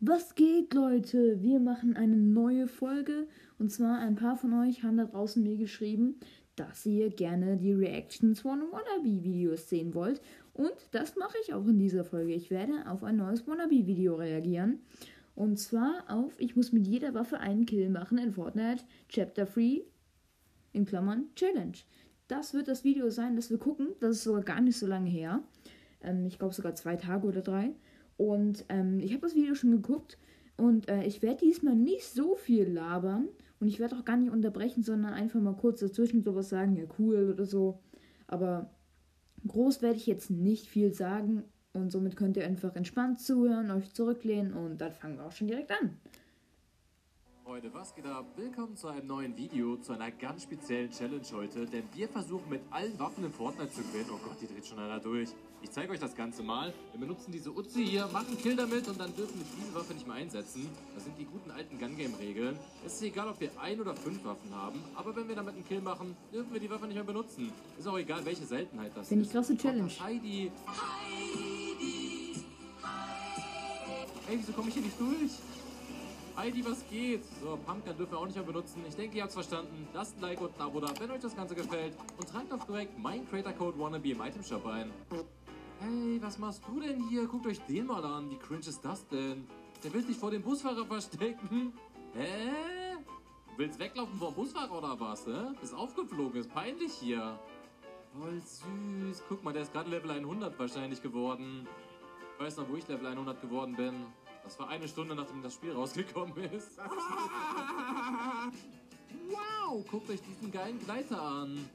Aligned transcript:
Was 0.00 0.36
geht, 0.36 0.74
Leute? 0.74 1.42
Wir 1.42 1.58
machen 1.58 1.96
eine 1.96 2.14
neue 2.14 2.68
Folge. 2.68 3.26
Und 3.58 3.72
zwar 3.72 3.98
ein 3.98 4.14
paar 4.14 4.36
von 4.36 4.52
euch 4.54 4.84
haben 4.84 4.96
da 4.96 5.06
draußen 5.06 5.42
mir 5.42 5.56
geschrieben, 5.56 6.20
dass 6.54 6.86
ihr 6.86 7.10
gerne 7.10 7.56
die 7.56 7.72
Reactions 7.72 8.38
von 8.40 8.60
Wannabe-Videos 8.70 9.68
sehen 9.68 9.94
wollt. 9.94 10.20
Und 10.54 10.72
das 10.92 11.16
mache 11.16 11.36
ich 11.42 11.52
auch 11.52 11.66
in 11.66 11.80
dieser 11.80 12.04
Folge. 12.04 12.32
Ich 12.32 12.48
werde 12.48 12.88
auf 12.88 13.02
ein 13.02 13.16
neues 13.16 13.44
Wannabe-Video 13.48 14.14
reagieren. 14.14 14.78
Und 15.34 15.58
zwar 15.58 16.04
auf, 16.08 16.38
ich 16.38 16.54
muss 16.54 16.70
mit 16.70 16.86
jeder 16.86 17.12
Waffe 17.14 17.40
einen 17.40 17.66
Kill 17.66 17.90
machen 17.90 18.18
in 18.18 18.30
Fortnite 18.30 18.84
Chapter 19.08 19.46
3 19.46 19.82
in 20.74 20.84
Klammern 20.84 21.24
Challenge. 21.34 21.78
Das 22.28 22.54
wird 22.54 22.68
das 22.68 22.84
Video 22.84 23.10
sein, 23.10 23.34
das 23.34 23.50
wir 23.50 23.58
gucken. 23.58 23.88
Das 23.98 24.18
ist 24.18 24.22
sogar 24.22 24.42
gar 24.42 24.60
nicht 24.60 24.78
so 24.78 24.86
lange 24.86 25.10
her. 25.10 25.42
Ähm, 26.02 26.24
ich 26.26 26.38
glaube 26.38 26.54
sogar 26.54 26.76
zwei 26.76 26.94
Tage 26.94 27.26
oder 27.26 27.40
drei. 27.40 27.74
Und 28.18 28.66
ähm, 28.68 29.00
ich 29.00 29.12
habe 29.12 29.22
das 29.22 29.34
Video 29.34 29.54
schon 29.54 29.70
geguckt 29.70 30.18
und 30.58 30.88
äh, 30.88 31.04
ich 31.04 31.22
werde 31.22 31.46
diesmal 31.46 31.76
nicht 31.76 32.04
so 32.04 32.34
viel 32.34 32.68
labern 32.68 33.28
und 33.60 33.68
ich 33.68 33.78
werde 33.78 33.96
auch 33.96 34.04
gar 34.04 34.16
nicht 34.16 34.32
unterbrechen, 34.32 34.82
sondern 34.82 35.14
einfach 35.14 35.40
mal 35.40 35.54
kurz 35.54 35.80
dazwischen 35.80 36.22
sowas 36.22 36.48
sagen, 36.48 36.76
ja 36.76 36.84
cool 36.98 37.30
oder 37.32 37.46
so. 37.46 37.78
Aber 38.26 38.70
groß 39.46 39.82
werde 39.82 39.96
ich 39.96 40.06
jetzt 40.06 40.30
nicht 40.30 40.66
viel 40.66 40.92
sagen 40.92 41.44
und 41.72 41.92
somit 41.92 42.16
könnt 42.16 42.36
ihr 42.36 42.44
einfach 42.44 42.74
entspannt 42.74 43.20
zuhören, 43.20 43.70
euch 43.70 43.94
zurücklehnen 43.94 44.52
und 44.52 44.80
dann 44.80 44.92
fangen 44.92 45.16
wir 45.16 45.24
auch 45.24 45.32
schon 45.32 45.46
direkt 45.46 45.70
an. 45.70 45.96
Leute, 47.48 47.72
was 47.72 47.94
geht 47.94 48.04
ab? 48.04 48.26
Willkommen 48.36 48.76
zu 48.76 48.88
einem 48.88 49.06
neuen 49.06 49.34
Video, 49.34 49.78
zu 49.78 49.94
einer 49.94 50.10
ganz 50.10 50.42
speziellen 50.42 50.90
Challenge 50.90 51.24
heute, 51.32 51.64
denn 51.64 51.84
wir 51.94 52.06
versuchen 52.06 52.46
mit 52.50 52.60
allen 52.68 52.98
Waffen 52.98 53.24
in 53.24 53.32
Fortnite 53.32 53.72
zu 53.72 53.80
gewinnen. 53.80 54.10
Oh 54.12 54.18
Gott, 54.22 54.36
die 54.38 54.46
dreht 54.46 54.66
schon 54.66 54.78
einer 54.78 55.00
durch. 55.00 55.30
Ich 55.62 55.70
zeige 55.70 55.92
euch 55.92 55.98
das 55.98 56.14
Ganze 56.14 56.42
mal. 56.42 56.74
Wir 56.92 57.00
benutzen 57.00 57.32
diese 57.32 57.50
Uzi 57.50 57.86
hier, 57.86 58.06
machen 58.08 58.36
Kill 58.36 58.54
damit 58.54 58.86
und 58.86 59.00
dann 59.00 59.16
dürfen 59.16 59.38
wir 59.38 59.46
diese 59.56 59.74
Waffe 59.74 59.94
nicht 59.94 60.06
mehr 60.06 60.16
einsetzen. 60.16 60.68
Das 60.94 61.04
sind 61.04 61.18
die 61.18 61.24
guten 61.24 61.50
alten 61.50 61.78
Gun-Game-Regeln. 61.78 62.58
Es 62.84 62.96
ist 62.96 63.02
egal, 63.02 63.28
ob 63.28 63.40
wir 63.40 63.50
ein 63.58 63.80
oder 63.80 63.96
fünf 63.96 64.22
Waffen 64.26 64.54
haben, 64.54 64.84
aber 64.94 65.16
wenn 65.16 65.26
wir 65.26 65.34
damit 65.34 65.54
einen 65.54 65.66
Kill 65.66 65.80
machen, 65.80 66.14
dürfen 66.30 66.52
wir 66.52 66.60
die 66.60 66.68
Waffe 66.68 66.84
nicht 66.84 66.96
mehr 66.96 67.04
benutzen. 67.04 67.50
Ist 67.78 67.88
auch 67.88 67.98
egal, 67.98 68.26
welche 68.26 68.44
Seltenheit 68.44 68.92
das 68.94 69.08
Finde 69.08 69.22
ist. 69.22 69.28
ich 69.28 69.32
krasse 69.32 69.56
Challenge. 69.56 69.90
Heidi. 70.00 70.52
Ey, 74.28 74.36
wieso 74.38 74.52
komme 74.52 74.68
ich 74.68 74.74
hier 74.74 74.82
nicht 74.82 75.00
durch? 75.00 75.30
Heidi, 76.38 76.64
was 76.64 76.88
geht? 76.88 77.24
So, 77.42 77.58
Pumpgun 77.66 77.96
dürfen 77.96 78.12
wir 78.12 78.18
auch 78.18 78.26
nicht 78.26 78.36
mehr 78.36 78.44
benutzen. 78.44 78.84
Ich 78.88 78.94
denke, 78.94 79.16
ihr 79.16 79.22
habt 79.22 79.30
es 79.30 79.34
verstanden. 79.34 79.88
Lasst 79.92 80.16
ein 80.16 80.20
Like 80.20 80.40
und 80.40 80.54
ein 80.54 80.60
Abo 80.62 80.78
da, 80.78 80.86
wenn 81.00 81.10
euch 81.10 81.20
das 81.20 81.34
Ganze 81.34 81.56
gefällt. 81.56 81.96
Und 82.16 82.28
tragt 82.28 82.52
auch 82.52 82.62
direkt 82.64 82.96
meinen 82.96 83.28
Creator 83.28 83.52
Code 83.54 83.76
Wannabe 83.76 84.10
im 84.10 84.20
Item 84.22 84.44
Shop 84.44 84.64
ein. 84.66 84.92
Hey, 85.80 86.22
was 86.22 86.38
machst 86.38 86.62
du 86.68 86.78
denn 86.78 87.08
hier? 87.08 87.26
Guckt 87.26 87.44
euch 87.48 87.58
den 87.66 87.86
mal 87.86 88.04
an. 88.04 88.30
Wie 88.30 88.36
cringe 88.36 88.60
ist 88.60 88.84
das 88.84 89.04
denn? 89.08 89.48
Der 89.82 89.92
will 89.92 90.04
sich 90.04 90.16
vor 90.16 90.30
dem 90.30 90.42
Busfahrer 90.42 90.86
verstecken. 90.86 91.72
Hä? 92.14 92.98
Willst 93.56 93.80
weglaufen 93.80 94.16
vom 94.16 94.32
Busfahrer 94.32 94.78
oder 94.78 95.00
was, 95.00 95.26
hä? 95.26 95.52
Ist 95.60 95.74
aufgeflogen, 95.74 96.38
ist 96.40 96.54
peinlich 96.54 96.92
hier. 96.92 97.36
Voll 98.16 98.40
süß. 98.40 99.24
Guck 99.28 99.42
mal, 99.42 99.52
der 99.52 99.62
ist 99.62 99.72
gerade 99.72 99.90
Level 99.90 100.12
100 100.12 100.56
wahrscheinlich 100.56 101.02
geworden. 101.02 101.66
Ich 102.34 102.44
weiß 102.44 102.58
noch, 102.58 102.68
wo 102.68 102.76
ich 102.76 102.86
Level 102.86 103.08
100 103.08 103.42
geworden 103.42 103.74
bin. 103.74 104.06
Das 104.48 104.58
war 104.58 104.70
eine 104.70 104.88
Stunde, 104.88 105.14
nachdem 105.14 105.42
das 105.42 105.52
Spiel 105.52 105.72
rausgekommen 105.72 106.34
ist. 106.38 106.78
wow, 109.28 109.84
guckt 109.90 110.08
euch 110.08 110.22
diesen 110.22 110.50
geilen 110.50 110.78
Gleiter 110.82 111.20
an. 111.20 111.68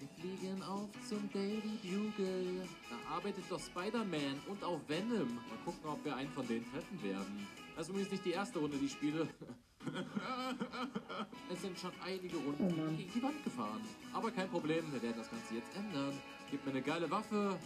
Wir 0.00 0.08
fliegen 0.18 0.60
auf 0.64 0.88
zum 1.08 1.30
Daily 1.32 1.78
Bugle. 1.84 2.66
Da 2.90 3.14
arbeitet 3.14 3.44
doch 3.48 3.60
Spider-Man 3.60 4.40
und 4.48 4.64
auch 4.64 4.80
Venom. 4.88 5.36
Mal 5.36 5.58
gucken, 5.64 5.88
ob 5.88 6.04
wir 6.04 6.16
einen 6.16 6.32
von 6.32 6.48
denen 6.48 6.68
treffen 6.72 7.00
werden. 7.00 7.46
Das 7.76 7.84
ist 7.84 7.90
übrigens 7.90 8.10
nicht 8.10 8.24
die 8.24 8.32
erste 8.32 8.58
Runde, 8.58 8.76
die 8.76 8.86
ich 8.86 8.92
spiele. 8.92 9.28
es 11.52 11.62
sind 11.62 11.78
schon 11.78 11.92
einige 12.04 12.38
Runden 12.38 12.74
Oh 12.74 12.96
gegen 12.96 13.12
die 13.12 13.22
Wand 13.22 13.44
gefahren. 13.44 13.82
Aber 14.12 14.32
kein 14.32 14.50
Problem, 14.50 14.92
wir 14.92 15.00
werden 15.00 15.18
das 15.18 15.30
Ganze 15.30 15.54
jetzt 15.54 15.76
ändern. 15.76 16.20
Gib 16.50 16.66
mir 16.66 16.72
eine 16.72 16.82
geile 16.82 17.08
Waffe 17.08 17.56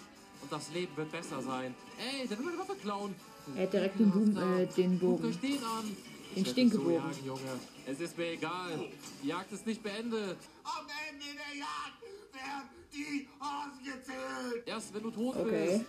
und 0.42 0.52
das 0.52 0.70
Leben 0.72 0.96
wird 0.96 1.10
besser 1.12 1.40
sein. 1.42 1.74
Ey, 1.98 2.26
der 2.26 2.38
will 2.38 2.46
meine 2.46 2.58
Waffe 2.58 2.74
klauen. 2.76 3.14
Er 3.56 3.62
hat 3.64 3.72
direkt 3.72 3.98
den, 3.98 4.10
Boom, 4.10 4.36
äh, 4.36 4.66
den 4.66 4.98
Guckt 5.00 5.22
Bogen. 5.22 5.24
euch 5.28 5.40
den 5.40 5.64
an. 5.64 5.96
Den 6.36 6.46
Stinkebogen. 6.46 6.94
So 6.94 7.08
jagen, 7.08 7.26
Junge. 7.26 7.60
Es 7.86 8.00
ist 8.00 8.16
mir 8.16 8.32
egal. 8.32 8.88
Die 9.22 9.28
Jagd 9.28 9.52
ist 9.52 9.66
nicht 9.66 9.82
beendet. 9.82 10.36
Am 10.64 10.86
Ende 11.10 11.24
der 11.26 11.58
Jagd 11.58 12.02
werden 12.32 12.68
die 12.92 13.28
ausgezählt. 13.38 14.66
Erst 14.66 14.94
wenn 14.94 15.02
du 15.02 15.10
tot 15.10 15.36
Okay. 15.36 15.78
bist. 15.78 15.84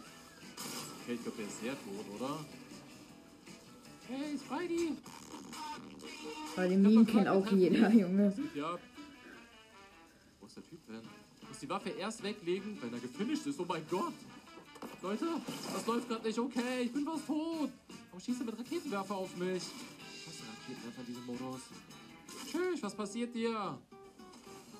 Okay, 1.03 1.13
ich 1.15 1.21
glaube, 1.23 1.37
der 1.37 1.47
ist 1.47 1.61
sehr 1.61 1.71
tot, 1.73 2.05
oder? 2.21 2.45
Hey, 4.09 4.33
ist 4.35 4.49
Heidi. 4.49 4.97
Weil 6.55 6.69
den 6.69 6.81
Meme 6.81 7.05
kennt 7.05 7.27
auch 7.27 7.47
jeder, 7.51 7.89
Junge. 7.91 8.33
Ja. 8.53 8.77
Wo 10.39 10.45
ist 10.47 10.57
der 10.57 10.63
Typ 10.63 10.85
denn? 10.87 11.01
Muss 11.47 11.59
die 11.59 11.69
Waffe 11.69 11.89
erst 11.89 12.21
weglegen, 12.23 12.77
wenn 12.81 12.93
er 12.93 12.99
gefinisht 12.99 13.45
ist. 13.47 13.59
Oh 13.59 13.65
mein 13.67 13.83
Gott. 13.89 14.13
Leute, 15.03 15.25
das 15.73 15.85
läuft 15.85 16.07
gerade 16.07 16.25
nicht 16.25 16.39
okay. 16.39 16.83
Ich 16.83 16.93
bin 16.93 17.03
fast 17.03 17.27
tot. 17.27 17.69
Warum 18.09 18.21
schießt 18.21 18.39
er 18.39 18.45
mit 18.45 18.57
Raketenwerfer 18.57 19.15
auf 19.15 19.35
mich? 19.35 19.63
Was 20.25 20.33
ist 20.33 20.43
Raketenwerfer 20.47 21.01
in 21.01 21.05
diesem 21.07 21.25
Modus? 21.25 21.61
Tschüss, 22.49 22.81
was 22.81 22.95
passiert 22.95 23.35
dir? 23.35 23.77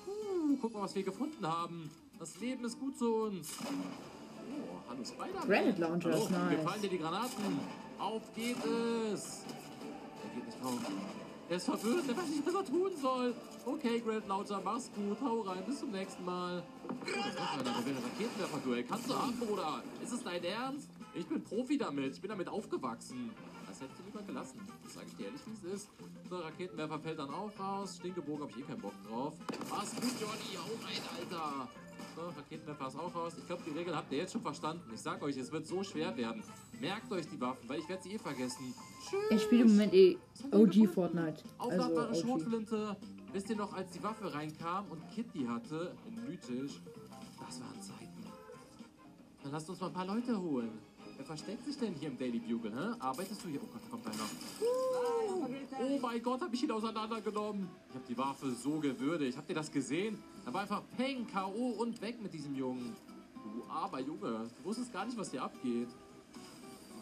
Uh, 0.06 0.56
guck 0.62 0.72
mal, 0.72 0.80
was 0.80 0.94
wir 0.94 1.02
gefunden 1.02 1.46
haben. 1.46 1.90
Das 2.18 2.40
Leben 2.40 2.64
ist 2.64 2.80
gut 2.80 2.96
zu 2.96 3.14
uns. 3.14 3.48
Oh, 3.60 4.78
hallo 4.88 5.04
Spider-Man. 5.04 5.46
Granite 5.46 5.80
Launcher 5.82 6.10
hallo, 6.10 6.24
ist 6.24 6.30
nice. 6.30 6.56
Gefallen 6.56 6.82
dir 6.82 6.88
die 6.88 6.98
Granaten? 6.98 7.60
Auf 7.98 8.34
geht 8.34 8.64
es. 8.64 9.42
Er 10.22 10.34
geht 10.34 10.46
nicht 10.46 10.62
drauf. 10.62 10.78
Er 11.48 11.56
ist 11.56 11.66
verwirrt, 11.66 12.08
er 12.08 12.16
weiß 12.16 12.28
nicht, 12.28 12.46
was 12.46 12.54
er 12.54 12.64
tun 12.64 12.90
soll. 13.00 13.34
Okay, 13.66 14.00
Grand 14.00 14.26
Launcher, 14.26 14.60
mach's 14.64 14.90
gut, 14.94 15.18
hau 15.20 15.42
rein, 15.42 15.62
bis 15.66 15.80
zum 15.80 15.90
nächsten 15.90 16.24
Mal. 16.24 16.62
Der 17.06 17.86
will 17.86 17.94
Raketenwerfer-Duell. 18.02 18.84
Kannst 18.84 19.10
du 19.10 19.14
haben, 19.14 19.38
Bruder? 19.38 19.82
Ist 20.02 20.12
es 20.12 20.22
dein 20.22 20.42
Ernst? 20.42 20.88
Ich 21.14 21.26
bin 21.26 21.44
Profi 21.44 21.76
damit, 21.76 22.14
ich 22.14 22.20
bin 22.20 22.30
damit 22.30 22.48
aufgewachsen. 22.48 23.30
Das 23.68 23.80
hättest 23.80 23.98
du 23.98 24.04
lieber 24.04 24.22
gelassen. 24.22 24.60
Das 24.84 24.94
sage 24.94 25.06
ich 25.08 25.16
dir 25.16 25.26
ehrlich, 25.26 25.40
wie 25.46 25.68
es 25.68 25.74
ist. 25.74 25.90
So, 26.30 26.36
Raketenwerfer 26.36 26.98
fällt 26.98 27.18
dann 27.18 27.30
auch 27.30 27.50
raus. 27.58 27.96
Stinkebogen 27.96 28.42
habe 28.42 28.52
ich 28.52 28.58
eh 28.58 28.62
keinen 28.62 28.80
Bock 28.80 28.94
drauf. 29.06 29.34
Mach's 29.68 29.94
gut, 29.94 30.14
Johnny, 30.20 30.56
hau 30.56 30.86
rein, 30.86 31.02
Alter. 31.18 31.68
So, 32.14 32.22
Raketenwerfer 32.36 32.86
ist 32.86 32.96
auch 32.96 33.14
raus. 33.14 33.32
Ich 33.36 33.46
glaube, 33.46 33.62
die 33.66 33.76
Regeln 33.76 33.96
habt 33.96 34.12
ihr 34.12 34.18
jetzt 34.18 34.32
schon 34.32 34.42
verstanden. 34.42 34.88
Ich 34.94 35.00
sag 35.00 35.20
euch, 35.22 35.36
es 35.36 35.50
wird 35.50 35.66
so 35.66 35.82
schwer 35.82 36.16
werden. 36.16 36.42
Merkt 36.80 37.10
euch 37.10 37.26
die 37.26 37.40
Waffen, 37.40 37.68
weil 37.68 37.80
ich 37.80 37.88
werde 37.88 38.02
sie 38.02 38.12
eh 38.12 38.18
vergessen. 38.18 38.72
Tschüss. 39.08 39.20
Ich 39.30 39.42
spiele 39.42 39.62
im 39.62 39.70
Moment 39.70 39.92
eh 39.94 40.16
OG? 40.52 40.88
Fortnite. 40.94 41.42
Also 41.58 41.82
Aufladbare 41.82 42.08
OG. 42.10 42.16
Schrotflinte. 42.16 42.96
Wisst 43.32 43.50
ihr 43.50 43.56
noch, 43.56 43.72
als 43.72 43.90
die 43.90 44.02
Waffe 44.02 44.32
reinkam 44.32 44.84
und 44.90 45.02
Kitty 45.10 45.44
hatte, 45.44 45.92
in 46.06 46.24
Mythisch, 46.24 46.80
das 47.44 47.60
waren 47.60 47.82
Zeiten. 47.82 48.24
Dann 49.42 49.50
lasst 49.50 49.68
uns 49.68 49.80
mal 49.80 49.88
ein 49.88 49.92
paar 49.92 50.06
Leute 50.06 50.40
holen. 50.40 50.70
Wer 51.16 51.24
versteckt 51.24 51.64
sich 51.64 51.78
denn 51.78 51.94
hier 51.94 52.08
im 52.08 52.18
Daily 52.18 52.38
Bugle, 52.38 52.72
hä? 52.72 52.96
Arbeitest 52.98 53.44
du 53.44 53.48
hier? 53.48 53.60
Oh 53.62 53.66
Gott, 53.72 53.82
da 53.84 53.90
kommt 53.90 54.06
einer. 54.06 54.28
Oh 55.80 55.98
mein 56.00 56.22
Gott, 56.22 56.40
hab 56.40 56.52
ich 56.52 56.62
ihn 56.62 56.70
auseinandergenommen. 56.70 57.68
Ich 57.88 57.94
hab 57.94 58.06
die 58.06 58.18
Waffe 58.18 58.50
so 58.52 58.80
gewürdigt. 58.80 59.36
Habt 59.36 59.48
ihr 59.48 59.54
das 59.54 59.70
gesehen? 59.70 60.18
Da 60.44 60.52
war 60.52 60.62
einfach 60.62 60.82
Peng, 60.96 61.26
K.O. 61.26 61.70
und 61.78 62.00
weg 62.00 62.20
mit 62.20 62.32
diesem 62.32 62.54
Jungen. 62.56 62.96
Du 63.44 63.64
armer 63.70 64.00
Junge. 64.00 64.50
Du 64.58 64.64
wusstest 64.64 64.92
gar 64.92 65.04
nicht, 65.04 65.16
was 65.16 65.30
hier 65.30 65.42
abgeht. 65.42 65.88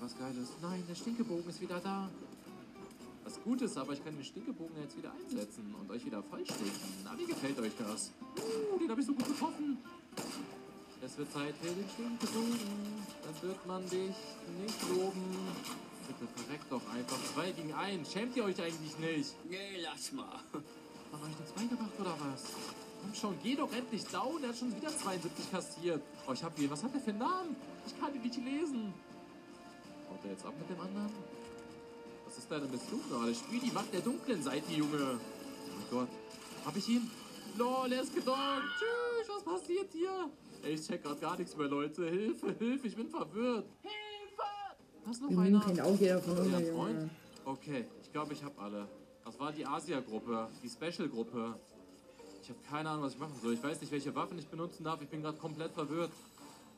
Was 0.00 0.18
Geiles. 0.18 0.48
Nein, 0.60 0.82
der 0.88 0.94
Stinkebogen 0.94 1.48
ist 1.48 1.60
wieder 1.60 1.80
da. 1.80 2.08
Was 3.24 3.40
gut 3.42 3.62
ist, 3.62 3.78
aber 3.78 3.92
ich 3.92 4.04
kann 4.04 4.14
den 4.14 4.24
Stinkebogen 4.24 4.76
jetzt 4.82 4.96
wieder 4.96 5.12
einsetzen 5.12 5.74
und 5.80 5.90
euch 5.90 6.04
wieder 6.04 6.22
vollstinken. 6.22 6.72
Na, 7.04 7.16
wie 7.16 7.26
gefällt 7.26 7.58
euch 7.60 7.72
das? 7.78 8.10
Uh, 8.36 8.78
den 8.78 8.90
habe 8.90 9.00
ich 9.00 9.06
so 9.06 9.14
gut 9.14 9.26
getroffen. 9.26 9.78
Es 11.04 11.18
wird 11.18 11.32
Zeit 11.32 11.54
für 11.60 11.66
den 11.66 11.88
Stinkebogen. 11.88 12.58
Dann 13.24 13.48
wird 13.48 13.66
man 13.66 13.82
dich 13.90 14.14
nicht 14.62 14.82
loben. 14.88 15.36
Bitte 16.06 16.32
verreckt 16.36 16.70
doch 16.70 16.82
einfach. 16.94 17.18
Zwei 17.34 17.50
gegen 17.50 17.74
einen. 17.74 18.06
Schämt 18.06 18.36
ihr 18.36 18.44
euch 18.44 18.62
eigentlich 18.62 18.96
nicht? 18.98 19.34
Nee, 19.50 19.80
lass 19.82 20.12
mal. 20.12 20.38
Haben 20.52 21.22
euch 21.24 21.38
nichts 21.40 21.52
beigebracht 21.52 21.98
oder 21.98 22.16
was? 22.20 22.44
Komm 23.00 23.14
schon, 23.14 23.36
geh 23.42 23.56
doch 23.56 23.72
endlich 23.72 24.04
down. 24.04 24.44
Er 24.44 24.50
hat 24.50 24.56
schon 24.58 24.76
wieder 24.76 24.96
72 24.96 25.50
kassiert. 25.50 26.02
Oh, 26.28 26.32
ich 26.34 26.44
hab 26.44 26.56
ihn. 26.56 26.70
Was 26.70 26.84
hat 26.84 26.94
der 26.94 27.00
für 27.00 27.10
einen 27.10 27.18
Namen? 27.18 27.56
Ich 27.84 27.98
kann 27.98 28.14
ihn 28.14 28.22
nicht 28.22 28.36
lesen. 28.36 28.94
Haut 30.08 30.20
er 30.22 30.30
jetzt 30.30 30.46
ab 30.46 30.54
mit 30.56 30.70
dem 30.70 30.80
anderen? 30.80 31.12
Was 32.26 32.38
ist 32.38 32.48
deine 32.48 32.66
Mission 32.66 33.00
gerade? 33.10 33.34
Spiel 33.34 33.58
die 33.58 33.72
Macht 33.72 33.92
der 33.92 34.02
dunklen 34.02 34.40
Seite, 34.40 34.72
Junge. 34.72 35.18
Oh 35.18 35.74
mein 35.76 35.90
Gott. 35.90 36.08
Hab 36.64 36.76
ich 36.76 36.88
ihn? 36.88 37.10
Lol, 37.58 37.92
er 37.92 38.02
ist 38.02 38.14
gedockt. 38.14 38.62
Tschüss, 38.78 39.28
was 39.28 39.42
passiert 39.42 39.92
hier? 39.92 40.30
Ey, 40.62 40.74
ich 40.74 40.86
check 40.86 41.02
grad 41.02 41.20
gar 41.20 41.36
nichts 41.36 41.56
mehr, 41.56 41.68
Leute. 41.68 42.08
Hilfe, 42.08 42.52
Hilfe, 42.58 42.86
ich 42.86 42.96
bin 42.96 43.08
verwirrt. 43.08 43.66
Hilfe! 43.82 45.10
Ist 45.10 45.22
noch 45.22 45.28
Den 45.28 45.38
einer. 45.40 45.60
Kennt 45.60 45.80
auch 45.80 45.98
jeder 45.98 46.20
von 46.20 46.38
uns, 46.38 46.50
Ja. 46.52 46.72
Freund? 46.72 47.10
Okay, 47.44 47.84
ich 48.02 48.12
glaube, 48.12 48.32
ich 48.32 48.42
habe 48.44 48.58
alle. 48.60 48.88
Das 49.24 49.38
war 49.40 49.52
die 49.52 49.66
Asia-Gruppe, 49.66 50.48
die 50.62 50.68
Special-Gruppe. 50.68 51.56
Ich 52.42 52.48
habe 52.48 52.58
keine 52.68 52.90
Ahnung, 52.90 53.04
was 53.04 53.14
ich 53.14 53.18
machen 53.18 53.34
soll. 53.40 53.54
Ich 53.54 53.62
weiß 53.62 53.80
nicht, 53.80 53.92
welche 53.92 54.14
Waffen 54.14 54.38
ich 54.38 54.46
benutzen 54.48 54.84
darf. 54.84 55.00
Ich 55.02 55.08
bin 55.08 55.22
gerade 55.22 55.38
komplett 55.38 55.72
verwirrt. 55.72 56.10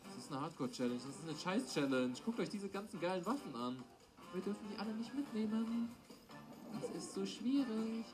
Das 0.04 0.24
ist 0.24 0.32
eine 0.32 0.40
Hardcore-Challenge. 0.40 0.94
Das 0.96 1.04
ist 1.16 1.28
eine 1.28 1.36
Scheiß-Challenge. 1.38 2.14
Guckt 2.24 2.40
euch 2.40 2.48
diese 2.48 2.68
ganzen 2.68 3.00
geilen 3.00 3.24
Waffen 3.26 3.54
an. 3.54 3.82
Wir 4.32 4.42
dürfen 4.42 4.66
die 4.72 4.78
alle 4.78 4.92
nicht 4.94 5.14
mitnehmen. 5.14 5.90
Das 6.80 6.90
ist 7.02 7.14
so 7.14 7.24
schwierig. 7.24 8.04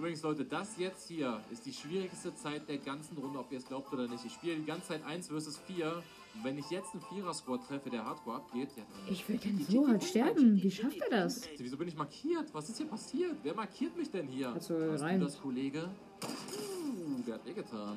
Übrigens, 0.00 0.22
Leute, 0.22 0.46
das 0.46 0.78
jetzt 0.78 1.08
hier 1.08 1.42
ist 1.52 1.66
die 1.66 1.74
schwierigste 1.74 2.34
Zeit 2.34 2.66
der 2.70 2.78
ganzen 2.78 3.18
Runde, 3.18 3.38
ob 3.38 3.52
ihr 3.52 3.58
es 3.58 3.66
glaubt 3.66 3.92
oder 3.92 4.08
nicht. 4.08 4.24
Ich 4.24 4.32
spiele 4.32 4.56
die 4.56 4.64
ganze 4.64 4.88
Zeit 4.88 5.04
1 5.04 5.28
vs 5.28 5.58
4. 5.66 5.92
Und 6.34 6.42
wenn 6.42 6.56
ich 6.56 6.70
jetzt 6.70 6.94
einen 6.94 7.02
Vierer-Squad 7.02 7.68
treffe, 7.68 7.90
der 7.90 8.06
Hardcore 8.06 8.36
abgeht, 8.36 8.70
ja, 8.78 8.82
Ich 9.10 9.28
will 9.28 9.36
denn 9.36 9.62
so 9.68 9.86
hart 9.86 10.02
sterben. 10.02 10.62
Wie 10.62 10.70
schafft 10.70 10.96
er 11.02 11.10
das? 11.10 11.42
Wieso 11.58 11.76
bin 11.76 11.86
ich 11.86 11.96
markiert? 11.98 12.46
Was 12.54 12.70
ist 12.70 12.78
hier 12.78 12.86
passiert? 12.86 13.36
Wer 13.42 13.54
markiert 13.54 13.94
mich 13.94 14.10
denn 14.10 14.26
hier? 14.26 14.48
Also, 14.48 14.74
rein. 14.74 15.20
du 15.20 15.26
das, 15.26 15.38
Kollege? 15.38 15.90
Uh, 16.22 17.22
der 17.26 17.34
hat 17.34 17.44
wehgetan. 17.44 17.94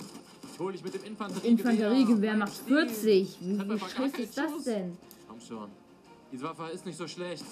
Ich 0.51 0.59
hol 0.59 0.73
dich 0.73 0.83
mit 0.83 0.93
dem 0.95 1.03
Infanteriegewehr. 1.05 1.51
Infanteriegewehr 1.51 2.35
macht 2.35 2.53
stehen. 2.53 2.89
40. 2.89 3.37
Wie, 3.39 3.59
wie 3.59 3.79
scheiße 3.79 4.21
ist 4.23 4.37
das 4.37 4.63
denn? 4.65 4.97
Komm 5.29 5.39
schon. 5.39 5.69
Diese 6.33 6.45
Waffe 6.45 6.63
ist 6.71 6.83
nicht 6.83 6.97
so 6.97 7.07
schlecht. 7.07 7.45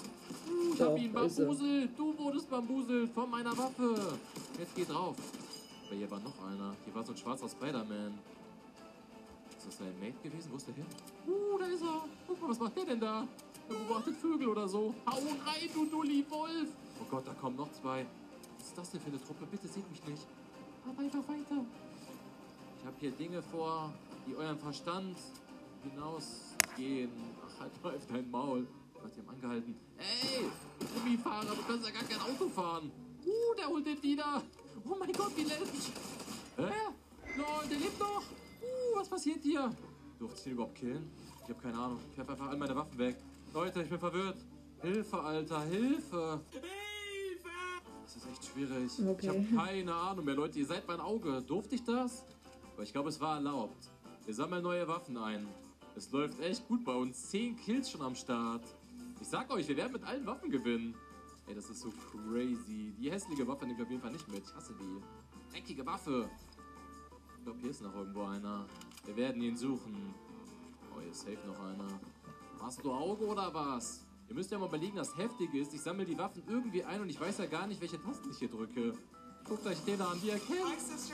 Ich 0.74 0.82
hab 0.82 0.98
ihn 0.98 1.12
bambuselt. 1.12 1.96
Du 1.96 2.18
wurdest 2.18 2.50
bambuselt 2.50 3.12
von 3.12 3.30
meiner 3.30 3.56
Waffe. 3.56 4.18
Jetzt 4.58 4.74
geh 4.74 4.84
drauf. 4.84 5.14
Aber 5.86 5.94
hier 5.94 6.10
war 6.10 6.18
noch 6.18 6.34
einer. 6.44 6.74
Hier 6.84 6.92
war 6.92 7.04
so 7.04 7.12
ein 7.12 7.16
schwarzer 7.16 7.48
Spider-Man. 7.48 8.18
Ist 9.56 9.68
das 9.68 9.78
sein 9.78 9.94
Mate 10.00 10.16
gewesen? 10.20 10.50
Wo 10.50 10.56
ist 10.56 10.66
der 10.66 10.74
hin? 10.74 10.86
Uh, 11.28 11.58
da 11.60 11.66
ist 11.66 11.80
er. 11.80 12.02
Guck 12.26 12.42
mal, 12.42 12.50
was 12.50 12.58
macht 12.58 12.76
der 12.76 12.84
denn 12.86 12.98
da? 12.98 13.24
Er 13.68 13.74
beobachtet 13.76 14.16
Vögel 14.16 14.48
oder 14.48 14.66
so. 14.66 14.92
Hau 15.06 15.16
rein, 15.16 15.70
du 15.72 15.84
Nulli 15.84 16.26
Wolf. 16.28 16.68
Oh 17.00 17.04
Gott, 17.08 17.22
da 17.24 17.34
kommen 17.34 17.54
noch 17.54 17.70
zwei. 17.70 18.04
Was 18.58 18.66
ist 18.66 18.78
das 18.78 18.90
denn 18.90 19.00
für 19.00 19.10
eine 19.10 19.22
Truppe? 19.22 19.46
Bitte 19.48 19.68
seht 19.68 19.88
mich 19.92 20.04
nicht. 20.08 20.26
Aber 20.90 21.00
einfach 21.00 21.22
weiter. 21.28 21.64
Ich 22.80 22.84
habe 22.84 22.96
hier 22.98 23.12
Dinge 23.12 23.42
vor, 23.42 23.92
die 24.26 24.34
euren 24.34 24.58
Verstand 24.58 25.16
hinausgehen. 26.76 27.10
Ach, 27.46 27.60
halt 27.60 27.82
mal 27.82 27.96
auf 27.96 28.06
dein 28.06 28.30
Maul. 28.30 28.66
Gott, 28.94 29.10
die 29.16 29.20
haben 29.20 29.28
angehalten. 29.28 29.74
Ey, 29.98 30.50
Gummifahrer, 30.94 31.54
du 31.54 31.62
kannst 31.66 31.86
ja 31.86 31.92
gar 31.92 32.02
kein 32.04 32.20
Auto 32.20 32.48
fahren. 32.48 32.90
Uh, 33.24 33.54
der 33.56 33.66
holt 33.66 33.86
den 33.86 34.02
wieder. 34.02 34.42
Oh 34.84 34.96
mein 34.98 35.12
Gott, 35.12 35.36
wie 35.36 35.44
letztlich. 35.44 35.92
Hä? 36.56 36.72
Lol, 37.36 37.68
der 37.68 37.78
lebt 37.78 37.98
noch. 37.98 38.22
Uh, 38.22 38.98
was 38.98 39.08
passiert 39.08 39.42
hier? 39.42 39.72
Durfte 40.18 40.38
ich 40.38 40.44
den 40.44 40.52
überhaupt 40.52 40.74
killen? 40.74 41.10
Ich 41.44 41.50
habe 41.50 41.60
keine 41.60 41.78
Ahnung. 41.78 42.00
Ich 42.10 42.18
werfe 42.18 42.32
einfach 42.32 42.48
all 42.48 42.56
meine 42.56 42.76
Waffen 42.76 42.98
weg. 42.98 43.16
Leute, 43.52 43.82
ich 43.82 43.88
bin 43.88 43.98
verwirrt. 43.98 44.38
Hilfe, 44.80 45.20
Alter, 45.20 45.62
Hilfe. 45.62 46.40
Das 48.02 48.16
ist 48.16 48.26
echt 48.28 48.44
schwierig. 48.44 48.90
Okay. 48.98 49.18
Ich 49.20 49.28
habe 49.28 49.68
keine 49.68 49.94
Ahnung 49.94 50.24
mehr, 50.24 50.34
Leute. 50.34 50.58
Ihr 50.58 50.66
seid 50.66 50.86
mein 50.86 51.00
Auge. 51.00 51.42
Durfte 51.42 51.74
ich 51.74 51.84
das? 51.84 52.24
Aber 52.74 52.82
ich 52.82 52.92
glaube, 52.92 53.08
es 53.08 53.20
war 53.20 53.36
erlaubt. 53.36 53.90
Wir 54.24 54.34
sammeln 54.34 54.62
neue 54.62 54.86
Waffen 54.86 55.16
ein. 55.16 55.46
Es 55.94 56.10
läuft 56.10 56.40
echt 56.40 56.66
gut 56.68 56.84
bei 56.84 56.94
uns. 56.94 57.30
Zehn 57.30 57.56
Kills 57.56 57.90
schon 57.90 58.02
am 58.02 58.14
Start. 58.14 58.64
Ich 59.20 59.28
sag 59.28 59.50
euch, 59.50 59.68
wir 59.68 59.76
werden 59.76 59.92
mit 59.92 60.02
allen 60.04 60.26
Waffen 60.26 60.50
gewinnen. 60.50 60.94
Ey, 61.46 61.54
das 61.54 61.68
ist 61.68 61.80
so 61.80 61.92
crazy. 62.10 62.92
Die 62.98 63.10
hässliche 63.10 63.46
Waffe 63.46 63.66
nehme 63.66 63.78
ich 63.78 63.84
auf 63.84 63.90
jeden 63.90 64.02
Fall 64.02 64.12
nicht 64.12 64.28
mit. 64.28 64.42
Ich 64.44 64.54
hasse 64.54 64.74
die. 64.74 65.52
Dreckige 65.52 65.84
Waffe. 65.84 66.30
Ich 67.36 67.44
glaube, 67.44 67.58
hier 67.60 67.70
ist 67.70 67.82
noch 67.82 67.94
irgendwo 67.94 68.22
einer. 68.22 68.64
Wir 69.04 69.16
werden 69.16 69.42
ihn 69.42 69.56
suchen. 69.56 70.14
Oh, 70.94 71.00
hier 71.00 71.10
ist 71.10 71.20
safe 71.20 71.38
noch 71.46 71.60
einer. 71.60 72.00
Hast 72.60 72.82
du 72.84 72.92
Auge 72.92 73.26
oder 73.26 73.52
was? 73.52 74.06
Ihr 74.28 74.34
müsst 74.34 74.50
ja 74.50 74.58
mal 74.58 74.68
überlegen, 74.68 74.96
das 74.96 75.14
Heftige 75.16 75.60
ist, 75.60 75.74
ich 75.74 75.80
sammle 75.80 76.06
die 76.06 76.16
Waffen 76.16 76.42
irgendwie 76.48 76.84
ein 76.84 77.02
und 77.02 77.10
ich 77.10 77.20
weiß 77.20 77.38
ja 77.38 77.46
gar 77.46 77.66
nicht, 77.66 77.80
welche 77.80 78.00
Tasten 78.00 78.30
ich 78.30 78.38
hier 78.38 78.48
drücke. 78.48 78.94
Guckt 79.46 79.66
euch 79.66 79.78
den 79.80 80.00
an, 80.00 80.16
wie 80.22 80.30
er 80.30 80.38
kennt. 80.38 80.60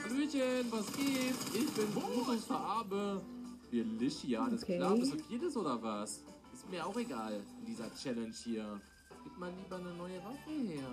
Hallöchen, 0.03 0.71
was 0.71 0.93
geht? 0.93 1.35
Ich 1.53 1.69
bin 1.71 1.91
Brutus 1.91 2.45
Verabe. 2.45 3.21
Wir 3.21 3.38
Lishi, 3.71 4.35
alles 4.35 4.63
Okay. 4.63 4.77
klar. 4.77 4.95
Bist 4.95 5.13
du 5.13 5.17
viertes 5.19 5.55
oder 5.57 5.81
was? 5.81 6.23
Ist 6.53 6.69
mir 6.69 6.85
auch 6.85 6.95
egal 6.97 7.41
in 7.59 7.65
dieser 7.65 7.93
Challenge 7.95 8.33
hier. 8.33 8.81
Gib 9.23 9.37
mal 9.37 9.51
lieber 9.53 9.75
eine 9.77 9.93
neue 9.93 10.23
Waffe 10.23 10.49
her. 10.49 10.89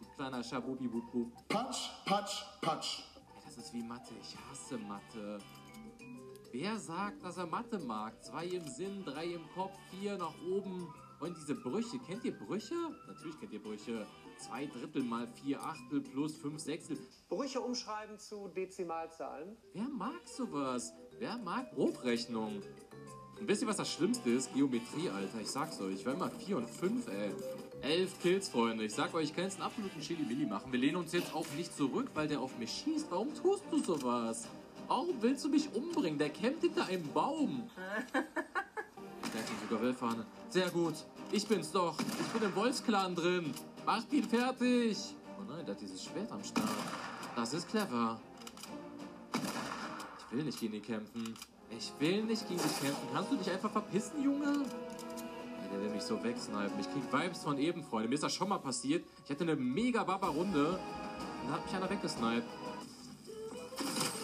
Du 0.00 0.06
kleiner 0.16 0.42
Schabubi-Bub-Bub. 0.42 1.32
Patsch, 1.48 1.90
patsch, 2.06 2.42
patsch. 2.60 3.02
Das 3.44 3.56
ist 3.58 3.72
wie 3.74 3.82
Mathe. 3.82 4.14
Ich 4.22 4.36
hasse 4.48 4.78
Mathe. 4.78 5.38
Wer 6.52 6.78
sagt, 6.78 7.22
dass 7.24 7.36
er 7.36 7.46
Mathe 7.46 7.78
mag? 7.78 8.22
Zwei 8.24 8.46
im 8.46 8.66
Sinn, 8.68 9.04
drei 9.04 9.26
im 9.26 9.42
Kopf, 9.54 9.76
vier 9.90 10.16
nach 10.18 10.34
oben. 10.48 10.88
Und 11.20 11.36
diese 11.36 11.54
Brüche. 11.54 11.98
Kennt 11.98 12.24
ihr 12.24 12.36
Brüche? 12.36 12.74
Natürlich 13.06 13.38
kennt 13.38 13.52
ihr 13.52 13.62
Brüche. 13.62 14.06
Zwei 14.38 14.64
Drittel 14.66 15.02
mal 15.02 15.26
vier 15.28 15.62
Achtel 15.62 16.00
plus 16.00 16.36
fünf 16.38 16.60
Sechstel. 16.60 16.98
Brüche 17.28 17.60
umschreiben 17.60 18.18
zu 18.18 18.48
Dezimalzahlen. 18.48 19.56
Wer 19.74 19.88
mag 19.88 20.26
sowas? 20.26 20.92
Wer 21.20 21.36
mag 21.36 21.66
Hochrechnung? 21.76 22.62
Und 23.38 23.46
wisst 23.46 23.60
ihr, 23.60 23.68
was 23.68 23.76
das 23.76 23.92
Schlimmste 23.92 24.30
ist? 24.30 24.54
Geometrie, 24.54 25.10
Alter. 25.10 25.38
Ich 25.42 25.50
sag's 25.50 25.78
euch. 25.78 25.96
Ich 25.96 26.06
war 26.06 26.14
immer 26.14 26.30
4 26.30 26.56
und 26.56 26.70
5, 26.70 27.08
ey. 27.08 27.30
11 27.82 28.20
Kills, 28.22 28.48
Freunde. 28.48 28.84
Ich 28.84 28.94
sag 28.94 29.12
euch, 29.12 29.24
ich 29.24 29.34
kann 29.34 29.44
jetzt 29.44 29.56
einen 29.56 29.64
absoluten 29.64 30.00
Chili-Milli 30.00 30.46
machen. 30.46 30.72
Wir 30.72 30.80
lehnen 30.80 30.96
uns 30.96 31.12
jetzt 31.12 31.34
auch 31.34 31.44
nicht 31.58 31.76
zurück, 31.76 32.10
weil 32.14 32.26
der 32.26 32.40
auf 32.40 32.56
mich 32.56 32.70
schießt. 32.70 33.08
Warum 33.10 33.34
tust 33.34 33.64
du 33.70 33.82
sowas? 33.82 34.48
Warum 34.88 35.20
willst 35.20 35.44
du 35.44 35.50
mich 35.50 35.68
umbringen? 35.74 36.18
Der 36.18 36.30
kämpft 36.30 36.62
hinter 36.62 36.86
einem 36.86 37.06
Baum. 37.12 37.68
Der 38.14 39.42
hat 39.42 39.48
sogar 39.68 39.82
Wellfahne. 39.82 40.26
Sehr 40.48 40.70
gut. 40.70 40.94
Ich 41.32 41.46
bin's 41.46 41.70
doch. 41.70 41.96
Ich 42.00 42.26
bin 42.28 42.48
im 42.48 42.56
Wolfsklan 42.56 43.14
drin. 43.14 43.52
Macht 43.84 44.10
ihn 44.14 44.24
fertig. 44.24 44.96
Oh 45.38 45.42
nein, 45.46 45.66
der 45.66 45.74
hat 45.74 45.80
dieses 45.82 46.02
Schwert 46.02 46.32
am 46.32 46.42
Start. 46.42 46.66
Das 47.36 47.52
ist 47.52 47.68
clever. 47.68 48.18
Ich 50.30 50.36
will 50.36 50.44
nicht 50.44 50.60
gegen 50.60 50.74
ihn 50.74 50.82
kämpfen. 50.82 51.34
Ich 51.76 51.92
will 51.98 52.22
nicht 52.22 52.48
gegen 52.48 52.62
dich 52.62 52.80
kämpfen. 52.80 53.08
Kannst 53.12 53.32
du 53.32 53.36
dich 53.36 53.50
einfach 53.50 53.72
verpissen, 53.72 54.22
Junge? 54.22 54.64
Der 55.72 55.80
will 55.80 55.90
mich 55.90 56.02
so 56.02 56.22
wegsnipen. 56.22 56.78
Ich 56.78 56.86
krieg 56.86 57.02
Vibes 57.12 57.42
von 57.42 57.58
eben, 57.58 57.82
Freunde. 57.82 58.08
Mir 58.08 58.14
ist 58.14 58.22
das 58.22 58.32
schon 58.32 58.48
mal 58.48 58.58
passiert. 58.58 59.04
Ich 59.24 59.30
hatte 59.30 59.42
eine 59.42 59.56
mega 59.56 60.04
Baba-Runde. 60.04 60.68
Und 60.68 61.48
da 61.48 61.54
hat 61.54 61.64
mich 61.64 61.74
einer 61.74 61.90
weggesniped. 61.90 62.44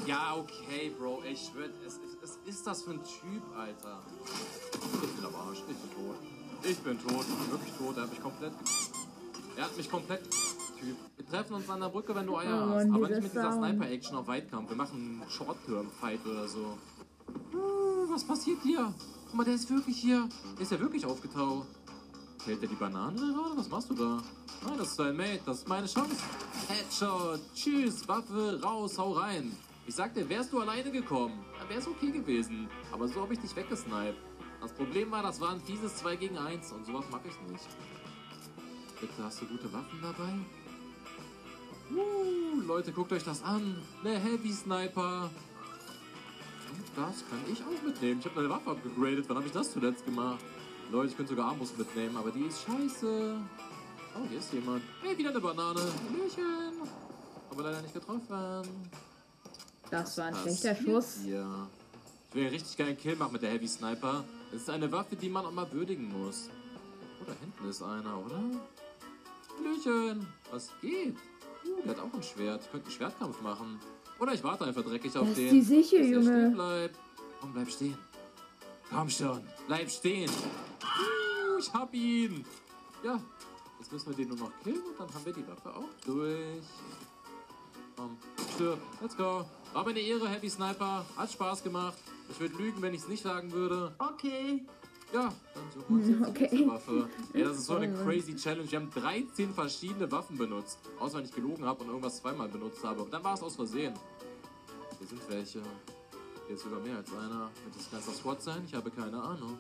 Ja, 0.07 0.37
okay, 0.37 0.93
Bro. 0.97 1.25
Ich 1.25 1.47
schwör, 1.47 1.69
es, 1.85 1.99
es 2.23 2.39
ist 2.47 2.67
das 2.67 2.83
für 2.83 2.93
ein 2.93 3.01
Typ, 3.03 3.43
Alter. 3.57 4.01
Ich 5.03 5.11
bin 5.11 5.25
am 5.25 5.35
Arsch. 5.35 5.59
Ich 5.59 5.65
bin 5.65 5.91
tot. 5.91 6.17
Ich 6.63 6.79
bin 6.79 7.01
tot. 7.01 7.27
Ich 7.29 7.35
bin 7.35 7.51
wirklich 7.51 7.75
tot. 7.75 7.97
Er 7.97 8.03
hat 8.05 8.11
mich 8.11 8.23
komplett... 8.23 8.53
Er 9.57 9.65
hat 9.65 9.77
mich 9.77 9.91
komplett... 9.91 10.23
Typ. 10.79 10.97
Wir 11.17 11.27
treffen 11.27 11.55
uns 11.55 11.69
an 11.69 11.81
der 11.81 11.89
Brücke, 11.89 12.15
wenn 12.15 12.27
du 12.27 12.37
Eier 12.37 12.67
Oh 12.69 12.75
hast. 12.75 12.91
Aber 12.91 13.09
nicht 13.09 13.23
mit 13.23 13.33
dieser. 13.33 13.53
Sniper-Action 13.53 14.17
auf 14.17 14.27
Weitkampf. 14.27 14.69
Wir 14.71 14.77
machen 14.77 15.21
einen 15.21 15.31
Short-Term-Fight 15.31 16.27
oder 16.27 16.49
so. 16.49 16.79
Uh, 17.53 18.09
was 18.09 18.25
passiert 18.25 18.59
hier? 18.63 18.93
Guck 19.27 19.35
mal, 19.35 19.45
der 19.45 19.55
ist 19.55 19.69
wirklich 19.71 19.97
hier. 19.99 20.29
Der 20.55 20.63
ist 20.63 20.73
ja 20.73 20.81
wirklich 20.81 21.05
aufgetaucht. 21.05 21.67
Hält 22.45 22.63
der 22.63 22.69
die 22.69 22.77
Banane 22.77 23.17
gerade? 23.17 23.57
Was 23.57 23.69
machst 23.69 23.91
du 23.91 23.95
da? 23.95 24.23
Nein, 24.65 24.79
das 24.79 24.89
ist 24.89 24.99
dein 24.99 25.17
Mate. 25.17 25.41
Das 25.47 25.59
ist 25.59 25.69
meine 25.69 25.87
Chance. 25.87 26.17
Headshot. 26.69 27.41
Tschüss. 27.55 28.07
Waffe 28.07 28.61
raus. 28.63 28.99
Hau 28.99 29.13
rein. 29.13 29.57
Ich 29.89 29.95
sagte, 29.95 30.29
wärst 30.29 30.53
du 30.53 30.61
alleine 30.61 30.91
gekommen, 30.91 31.45
dann 31.61 31.69
wär's 31.69 31.87
okay 31.87 32.11
gewesen. 32.11 32.69
Aber 32.91 33.07
so 33.07 33.23
habe 33.23 33.35
ich 33.35 33.39
dich 33.39 33.55
weggesniped. 33.55 34.17
Das 34.61 34.73
Problem 34.73 35.13
war, 35.13 35.23
das 35.23 35.41
war 35.41 35.51
ein 35.51 35.61
fieses 35.61 35.95
2 35.97 36.17
gegen 36.17 36.37
1 36.37 36.73
und 36.73 36.85
sowas 36.87 37.05
mag 37.13 37.21
ich 37.25 37.41
nicht. 37.53 37.69
Bitte, 39.01 39.23
hast 39.23 39.41
du 39.43 39.47
gute 39.47 39.73
Waffen 39.73 40.01
dabei? 40.03 40.33
Uh, 41.91 42.61
Leute, 42.67 42.93
guckt 42.93 43.13
euch 43.13 43.25
das 43.25 43.43
an. 43.43 43.77
Ne 44.03 44.19
Heavy 44.19 44.53
Sniper. 44.53 45.31
Und 46.73 46.85
das 46.97 47.25
kann 47.29 47.41
ich 47.51 47.63
auch 47.63 47.83
mitnehmen. 47.83 48.21
Ich 48.21 48.27
habe 48.27 48.37
meine 48.37 48.51
Waffe 48.51 48.71
abgegradet. 48.71 49.25
Wann 49.29 49.37
habe 49.37 49.47
ich 49.47 49.53
das 49.53 49.73
zuletzt 49.73 50.05
gemacht? 50.05 50.45
Leute, 50.91 51.11
ich 51.11 51.17
könnte 51.17 51.31
sogar 51.31 51.51
Armbrust 51.51 51.77
mitnehmen, 51.79 52.17
aber 52.17 52.31
die 52.31 52.43
ist 52.43 52.63
scheiße. 52.63 53.41
Oh, 54.15 54.27
hier 54.29 54.39
ist 54.39 54.53
jemand. 54.53 54.83
Hey, 55.03 55.17
wieder 55.19 55.31
eine 55.31 55.41
Banane. 55.41 55.81
Hallöchen. 55.81 56.89
Aber 57.51 57.63
leider 57.63 57.83
nicht 57.83 57.95
getroffen. 57.95 58.91
Das 59.91 60.19
war 60.19 60.27
ein 60.27 60.35
schlechter 60.35 60.75
Schuss. 60.75 61.19
Hier? 61.25 61.69
Ich 62.31 62.35
will 62.35 62.49
richtig 62.49 62.77
geilen 62.77 62.97
Kill 62.97 63.17
machen 63.17 63.33
mit 63.33 63.43
der 63.43 63.51
Heavy 63.51 63.69
Sniper. 63.69 64.25
Es 64.53 64.63
ist 64.63 64.71
eine 64.71 64.91
Waffe, 64.91 65.17
die 65.17 65.29
man 65.29 65.47
auch 65.47 65.53
mal 65.53 65.71
würdigen 65.73 66.13
muss. 66.13 66.49
Oh, 67.21 67.25
da 67.27 67.33
hinten 67.41 67.69
ist 67.69 67.83
einer, 67.83 68.19
oder? 68.25 68.43
Hallöchen. 69.59 70.27
Was 70.51 70.71
geht? 70.81 71.17
Der 71.87 71.97
hat 71.97 72.03
auch 72.03 72.13
ein 72.15 72.23
Schwert. 72.23 72.63
Ich 72.65 72.71
könnte 72.71 72.87
einen 72.87 72.97
Schwertkampf 72.97 73.41
machen. 73.43 73.79
Oder 74.19 74.35
ich 74.35 74.43
warte 74.43 74.65
einfach 74.65 74.83
dreckig 74.83 75.17
auf 75.17 75.29
Das 75.29 75.31
ist 75.31 75.39
den. 75.39 75.51
die 75.55 75.63
Siche, 75.63 75.99
bis 75.99 76.09
Junge. 76.11 76.25
stehen 76.25 76.55
bleibt. 76.55 76.99
Komm, 77.41 77.53
bleib 77.53 77.71
stehen. 77.71 77.99
Komm 78.91 79.09
schon. 79.11 79.41
Bleib 79.69 79.89
stehen. 79.91 80.31
Uh, 80.31 81.59
ich 81.61 81.73
hab 81.73 81.95
ihn. 81.95 82.45
Ja. 83.05 83.21
Jetzt 83.79 83.93
müssen 83.93 84.09
wir 84.09 84.17
den 84.17 84.29
nur 84.29 84.39
noch 84.39 84.51
killen 84.65 84.83
und 84.83 84.99
dann 84.99 85.15
haben 85.15 85.25
wir 85.27 85.33
die 85.33 85.47
Waffe 85.47 85.77
auch 85.77 85.89
durch. 86.05 86.65
Komm, 87.97 88.17
stirb. 88.55 88.81
Let's 89.01 89.17
go. 89.17 89.45
War 89.73 89.85
mir 89.85 89.91
eine 89.91 90.01
Ehre, 90.01 90.29
Heavy 90.29 90.49
Sniper. 90.51 91.05
Hat 91.17 91.31
Spaß 91.31 91.63
gemacht. 91.63 91.97
Ich 92.31 92.41
würde 92.41 92.57
lügen, 92.57 92.83
wenn 92.83 92.95
ich 92.95 93.03
es 93.03 93.09
nicht 93.09 93.23
sagen 93.23 93.53
würde. 93.53 93.95
Okay. 93.99 94.67
Ja, 95.17 95.33
dann 95.55 95.65
suchen 95.75 95.85
wir 95.89 95.97
uns 95.97 96.09
jetzt 96.21 96.29
Okay. 96.29 96.49
die 96.53 96.69
Waffe. 96.69 97.09
Ey, 97.33 97.43
das 97.45 97.57
ist 97.57 97.67
so 97.67 97.77
eine 97.77 97.91
crazy 98.05 98.37
Challenge. 98.37 98.71
Wir 98.71 98.81
haben 98.81 98.91
13 98.91 99.55
verschiedene 99.55 100.13
Waffen 100.13 100.37
benutzt. 100.37 100.79
Außer 101.01 101.17
wenn 101.19 101.25
ich 101.25 101.33
gelogen 101.33 101.65
habe 101.65 101.83
und 101.85 101.89
irgendwas 101.89 102.19
zweimal 102.19 102.49
benutzt 102.51 102.85
habe. 102.85 103.03
Und 103.03 103.13
dann 103.15 103.25
war 103.25 103.33
es 103.33 103.43
aus 103.43 103.57
Versehen. 103.57 103.95
Hier 104.99 105.07
sind 105.09 105.21
welche. 105.31 105.63
Hier 106.47 106.55
ist 106.57 106.63
sogar 106.65 106.81
mehr 106.81 106.97
als 106.99 107.11
einer. 107.13 107.51
Wird 107.65 107.77
das 107.77 107.91
ganze 107.91 108.11
SWAT 108.13 108.43
sein? 108.43 108.63
Ich 108.67 108.75
habe 108.75 108.91
keine 108.91 109.23
Ahnung. 109.23 109.57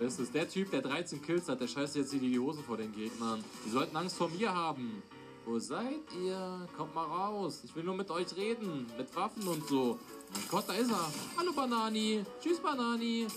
Das 0.00 0.18
ist 0.18 0.34
der 0.34 0.48
Typ, 0.48 0.72
der 0.72 0.82
13 0.82 1.22
Kills 1.22 1.48
hat, 1.48 1.60
der 1.60 1.68
scheißt 1.68 1.94
jetzt 1.94 2.10
hier 2.10 2.18
die 2.18 2.36
Hosen 2.36 2.64
vor 2.64 2.76
den 2.76 2.92
Gegnern. 2.92 3.44
Die 3.64 3.70
sollten 3.70 3.96
Angst 3.96 4.16
vor 4.16 4.28
mir 4.28 4.52
haben. 4.52 5.04
Wo 5.46 5.58
seid 5.60 6.00
ihr? 6.20 6.66
Kommt 6.76 6.96
mal 6.96 7.04
raus. 7.04 7.60
Ich 7.64 7.76
will 7.76 7.84
nur 7.84 7.94
mit 7.94 8.10
euch 8.10 8.34
reden. 8.34 8.86
Mit 8.98 9.14
Waffen 9.14 9.46
und 9.46 9.64
so. 9.68 10.00
Mein 10.32 10.42
Gott, 10.50 10.64
da 10.66 10.72
ist 10.72 10.90
er. 10.90 11.12
Hallo 11.38 11.52
Banani. 11.52 12.24
Tschüss 12.42 12.58
Banani. 12.58 13.28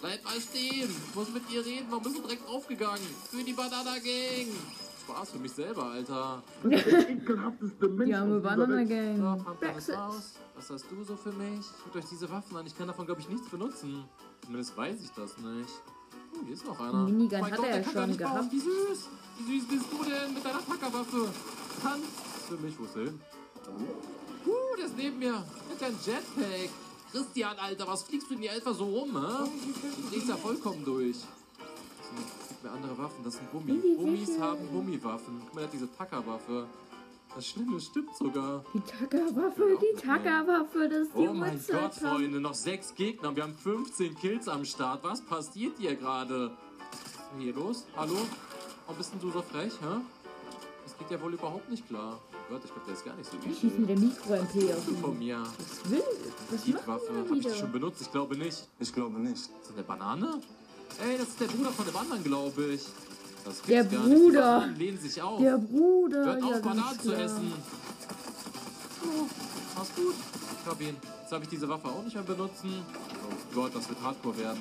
Bleib 0.00 0.24
mal 0.24 0.40
stehen. 0.40 0.88
Ich 1.08 1.14
muss 1.14 1.28
mit 1.30 1.48
dir 1.50 1.64
reden. 1.64 1.86
Warum 1.90 2.02
bist 2.02 2.16
du 2.16 2.22
direkt 2.22 2.48
aufgegangen? 2.48 3.06
Für 3.30 3.42
die 3.44 3.52
Banana 3.52 3.94
Gang. 3.98 4.48
Spaß 5.02 5.30
für 5.32 5.38
mich 5.38 5.52
selber, 5.52 5.84
Alter. 5.84 6.42
Ekelhafteste 6.64 7.88
Mensch 7.88 8.08
Die 8.08 8.14
arme 8.14 8.40
Banana 8.40 8.76
Welt. 8.76 8.88
So, 8.88 8.94
Gang. 8.94 9.44
kommt 9.44 9.46
was 9.46 9.58
Brexit. 9.60 9.96
raus? 9.96 10.32
Was 10.56 10.70
hast 10.70 10.84
du 10.90 11.04
so 11.04 11.16
für 11.16 11.32
mich? 11.32 11.66
Guckt 11.84 11.96
euch 11.96 12.04
diese 12.10 12.30
Waffen 12.30 12.56
an. 12.56 12.66
Ich 12.66 12.76
kann 12.76 12.86
davon, 12.86 13.06
glaube 13.06 13.20
ich, 13.20 13.28
nichts 13.28 13.48
benutzen. 13.48 14.04
Zumindest 14.44 14.76
weiß 14.76 15.02
ich 15.02 15.10
das 15.10 15.36
nicht. 15.38 15.82
Oh, 16.32 16.44
hier 16.44 16.54
ist 16.54 16.64
noch 16.66 16.78
einer. 16.80 17.04
Minigun 17.04 17.40
oh 17.40 17.44
hat 17.44 17.56
Gott, 17.56 17.66
er 17.66 17.72
der 17.72 17.82
ja 17.82 17.90
schon 17.92 18.08
nicht 18.08 18.20
bauen. 18.20 18.32
gehabt. 18.34 18.52
Wie 18.52 18.58
süß. 18.60 19.08
Wie 19.46 19.60
süß 19.60 19.68
bist 19.68 19.84
du 19.92 20.04
denn 20.04 20.34
mit 20.34 20.44
deiner 20.44 20.58
Packerwaffe? 20.62 21.28
Tanz 21.82 22.04
für 22.48 22.56
mich. 22.56 22.78
Wo 22.78 22.84
ist 22.84 22.96
er 22.96 23.02
hin? 23.04 23.20
Uh, 24.46 24.76
der 24.78 24.86
ist 24.86 24.96
neben 24.96 25.18
mir. 25.18 25.44
Mit 25.68 25.80
deinem 25.80 25.96
Jetpack. 26.04 26.70
Christian, 27.12 27.58
Alter, 27.58 27.86
was 27.88 28.02
fliegst 28.04 28.30
du 28.30 28.34
denn 28.34 28.42
hier 28.42 28.52
einfach 28.52 28.74
so 28.74 28.84
rum, 28.84 29.10
hä? 29.16 29.50
Du 30.02 30.10
drehst 30.10 30.28
ja 30.28 30.36
vollkommen 30.36 30.84
durch. 30.84 31.16
So, 31.16 31.26
mir 32.62 32.70
andere 32.72 32.96
Waffen. 32.98 33.24
Das 33.24 33.34
sind 33.34 33.50
Gummi. 33.50 33.80
Gummis 33.96 34.38
haben 34.38 34.68
Gummiwaffen. 34.70 35.40
Guck 35.44 35.54
mal, 35.54 35.60
der 35.60 35.68
hat 35.68 35.72
diese 35.72 35.92
Tackerwaffe. 35.96 36.66
Das 37.34 37.46
Schlimme 37.46 37.80
stimmt 37.80 38.14
sogar. 38.16 38.64
Die 38.74 38.80
Tackerwaffe, 38.80 39.78
die 39.80 40.00
Tackerwaffe, 40.00 40.88
das 40.88 41.06
ist 41.06 41.14
die 41.14 41.28
Oh 41.28 41.32
mein 41.32 41.60
Gott, 41.68 41.82
Uhrzeit. 41.82 41.94
Freunde, 42.10 42.40
noch 42.40 42.54
sechs 42.54 42.94
Gegner. 42.94 43.34
Wir 43.34 43.44
haben 43.44 43.54
15 43.56 44.16
Kills 44.16 44.48
am 44.48 44.64
Start. 44.64 45.04
Was 45.04 45.22
passiert 45.22 45.78
hier 45.78 45.94
gerade? 45.94 46.50
Was 46.90 47.00
ist 47.00 47.30
denn 47.32 47.40
hier 47.40 47.54
los? 47.54 47.86
Hallo? 47.96 48.16
Warum 48.86 48.98
bist 48.98 49.12
denn 49.12 49.20
du 49.20 49.30
so 49.30 49.42
frech, 49.42 49.72
hä? 49.80 50.00
Das 50.84 50.98
geht 50.98 51.10
ja 51.10 51.20
wohl 51.22 51.34
überhaupt 51.34 51.70
nicht 51.70 51.86
klar. 51.86 52.18
Gott, 52.50 52.62
ich 52.64 52.72
glaube, 52.72 52.86
der 52.86 52.94
ist 52.94 53.04
gar 53.04 53.14
nicht 53.14 53.30
so 53.30 53.36
Ich 53.48 53.58
schieße 53.60 53.78
mit 53.78 53.88
der 53.88 53.98
Mikro-MP 53.98 54.74
auf 54.74 55.00
Von 55.00 55.18
mir. 55.18 55.38
Was 55.38 55.90
will? 55.90 56.02
Was 56.50 56.64
Die 56.64 56.74
Waffe. 56.74 56.88
Habe 56.88 57.20
ich 57.22 57.30
die 57.30 57.44
wieder? 57.44 57.54
schon 57.54 57.70
benutzt? 57.72 58.00
Ich 58.00 58.10
glaube 58.10 58.36
nicht. 58.36 58.68
Ich 58.80 58.92
glaube 58.92 59.20
nicht. 59.20 59.36
Ist 59.36 59.50
das 59.62 59.72
eine 59.74 59.84
Banane? 59.84 60.40
Ey, 61.00 61.16
das 61.16 61.28
ist 61.28 61.40
der 61.40 61.46
Bruder 61.46 61.70
von 61.70 61.86
dem 61.86 61.96
anderen, 61.96 62.24
glaube 62.24 62.64
ich. 62.64 62.82
Das 63.44 63.54
gibt's 63.62 63.66
Der 63.68 63.84
gar 63.84 64.04
nicht. 64.04 64.16
Die 64.16 64.20
Bruder. 64.20 64.40
Bananen 64.40 64.76
lehnen 64.76 64.98
sich 64.98 65.22
auf. 65.22 65.40
Der 65.40 65.58
Bruder, 65.58 66.24
Hört 66.24 66.40
ja, 66.40 66.46
auf, 66.46 66.52
ganz 66.52 66.64
Bananen 66.64 67.00
zu 67.00 67.12
essen. 67.14 67.52
Oh, 69.04 69.26
mach's 69.76 69.94
gut. 69.94 70.14
Ich 70.62 70.70
hab 70.70 70.80
ihn. 70.80 70.96
Jetzt 71.22 71.32
habe 71.32 71.44
ich 71.44 71.50
diese 71.50 71.68
Waffe 71.68 71.86
auch 71.88 72.02
nicht 72.02 72.14
mehr 72.14 72.24
benutzen. 72.24 72.82
Oh 73.30 73.54
Gott, 73.54 73.74
das 73.76 73.88
wird 73.88 74.02
Hardcore 74.02 74.36
werden. 74.38 74.60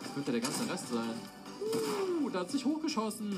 Das 0.00 0.14
könnte 0.14 0.30
der 0.30 0.40
ganze 0.40 0.70
Rest 0.70 0.88
sein. 0.88 1.14
Uh, 2.22 2.30
da 2.30 2.40
hat 2.40 2.50
sich 2.52 2.64
hochgeschossen. 2.64 3.36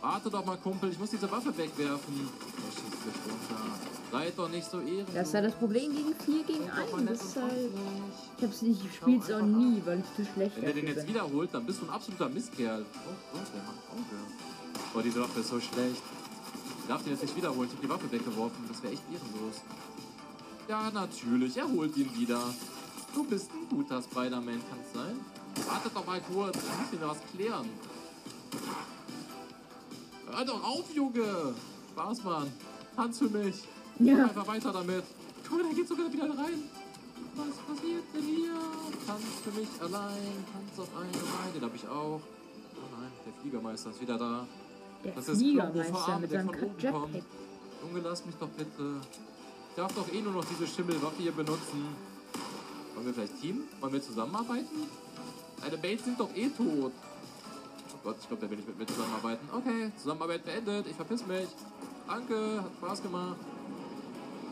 Warte 0.00 0.30
doch 0.30 0.44
mal, 0.44 0.56
Kumpel. 0.56 0.90
Ich 0.90 0.98
muss 0.98 1.10
diese 1.10 1.30
Waffe 1.30 1.56
wegwerfen. 1.56 2.28
Oh. 3.06 4.12
Seid 4.12 4.38
doch 4.38 4.48
nicht 4.48 4.68
so 4.68 4.80
ehrenlos. 4.80 5.14
Das 5.14 5.28
ist 5.28 5.34
ja 5.34 5.40
das 5.42 5.54
Problem 5.54 5.94
gegen 5.94 6.14
4 6.14 6.44
gegen 6.44 6.66
Seid 6.66 6.86
doch 6.86 6.92
mal 6.92 6.98
1. 6.98 7.10
nett 7.10 7.20
Das 7.20 7.26
ist 7.26 7.36
halt, 7.36 7.70
ich 8.38 8.44
hab's 8.44 8.62
nicht, 8.62 8.84
ich 8.84 8.96
spiel's 8.96 9.30
auch 9.30 9.40
nie, 9.42 9.80
weil 9.84 10.00
ich 10.00 10.16
zu 10.16 10.32
schlecht 10.32 10.56
Wenn 10.56 10.64
der 10.64 10.72
den 10.74 10.86
jetzt 10.86 10.96
bin. 11.06 11.08
wiederholt, 11.08 11.50
dann 11.52 11.64
bist 11.64 11.80
du 11.80 11.86
ein 11.86 11.90
absoluter 11.90 12.28
Mistkerl. 12.28 12.84
Oh 12.84 13.14
Gott, 13.32 13.46
der 13.54 13.62
macht 13.62 13.78
Auge. 13.92 14.16
Boah, 14.92 15.02
diese 15.02 15.20
Waffe 15.20 15.40
ist 15.40 15.48
so 15.48 15.60
schlecht. 15.60 16.02
Ich 16.82 16.88
darf 16.88 17.02
den 17.02 17.12
jetzt 17.12 17.22
nicht 17.22 17.36
wiederholen. 17.36 17.68
Ich 17.68 17.74
hab 17.74 17.82
die 17.82 17.88
Waffe 17.88 18.10
weggeworfen. 18.10 18.64
Das 18.68 18.82
wäre 18.82 18.92
echt 18.92 19.02
ehrenlos. 19.12 19.60
Ja, 20.68 20.90
natürlich. 20.90 21.56
Er 21.56 21.68
holt 21.68 21.96
ihn 21.96 22.12
wieder. 22.16 22.40
Du 23.14 23.24
bist 23.24 23.50
ein 23.52 23.68
guter 23.68 24.02
Spider-Man, 24.02 24.60
kann's 24.68 24.92
sein? 24.92 25.20
Wartet 25.68 25.94
doch 25.94 26.06
mal 26.06 26.20
kurz. 26.32 26.56
Ich 26.56 26.62
muss 26.62 27.00
dir 27.00 27.08
was 27.08 27.18
klären. 27.34 27.68
Hör 30.32 30.44
doch 30.44 30.62
auf, 30.62 30.94
Junge. 30.94 31.54
Spaß, 31.92 32.22
Mann. 32.24 32.52
Tanz 33.00 33.18
für 33.18 33.30
mich. 33.30 33.64
Ja. 33.98 34.24
Einfach 34.26 34.46
weiter 34.46 34.72
damit. 34.74 35.04
Guck 35.48 35.56
mal, 35.58 35.64
der 35.68 35.74
geht 35.74 35.88
sogar 35.88 36.12
wieder 36.12 36.24
rein. 36.24 36.62
Was 37.34 37.56
passiert 37.56 38.04
denn 38.12 38.22
hier? 38.22 38.52
Tanz 39.06 39.24
für 39.42 39.58
mich 39.58 39.68
allein. 39.80 40.44
Tanz 40.52 40.78
auf 40.78 40.88
eine 40.94 41.08
Reihe. 41.08 41.52
Den 41.54 41.62
hab 41.62 41.74
ich 41.74 41.88
auch. 41.88 42.20
Oh 42.20 43.00
nein, 43.00 43.10
der 43.24 43.32
Fliegermeister 43.40 43.88
ist 43.90 44.02
wieder 44.02 44.18
da. 44.18 44.46
Der 45.02 45.12
Das 45.12 45.28
ist 45.28 45.38
Fliegermeister 45.38 46.18
mit 46.18 46.30
der 46.30 46.40
seinem 46.40 46.54
von 46.54 46.62
oben 46.62 46.78
Jetpack. 46.78 47.00
kommt. 47.00 47.14
Junge, 47.82 48.00
lass 48.04 48.26
mich 48.26 48.34
doch 48.34 48.48
bitte. 48.48 49.00
Ich 49.70 49.76
darf 49.76 49.94
doch 49.94 50.12
eh 50.12 50.20
nur 50.20 50.32
noch 50.34 50.44
diese 50.44 50.66
Schimmelwaffe 50.66 51.22
hier 51.22 51.32
benutzen. 51.32 51.96
Wollen 52.94 53.06
wir 53.06 53.14
vielleicht 53.14 53.40
Team? 53.40 53.62
Wollen 53.80 53.94
wir 53.94 54.02
zusammenarbeiten? 54.02 54.88
Deine 55.62 55.76
Mates 55.78 56.04
sind 56.04 56.20
doch 56.20 56.36
eh 56.36 56.50
tot. 56.50 56.92
Oh 57.94 57.98
Gott, 58.04 58.16
ich 58.20 58.28
glaube, 58.28 58.42
der 58.42 58.50
will 58.50 58.58
nicht 58.58 58.68
mit 58.68 58.78
mir 58.78 58.86
zusammenarbeiten. 58.86 59.48
Okay, 59.56 59.90
Zusammenarbeit 59.96 60.44
beendet. 60.44 60.86
Ich 60.86 60.96
verpiss 60.96 61.26
mich. 61.26 61.48
Danke, 62.06 62.62
hat 62.64 62.72
Spaß 62.78 63.02
gemacht. 63.02 63.36